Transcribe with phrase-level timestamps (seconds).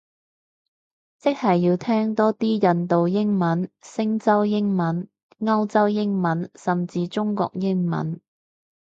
[1.19, 5.07] 即係要聽多啲印度英文，星洲英文，
[5.41, 8.19] 歐洲英文，甚至中國英文